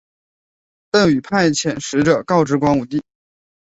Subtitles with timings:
[0.89, 3.03] 邓禹派遣使者告知光武帝。